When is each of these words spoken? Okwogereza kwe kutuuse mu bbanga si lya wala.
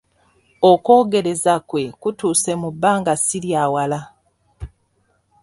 Okwogereza 0.71 1.53
kwe 1.69 1.83
kutuuse 2.01 2.51
mu 2.61 2.69
bbanga 2.73 3.13
si 3.25 3.37
lya 3.45 3.63
wala. 3.73 3.99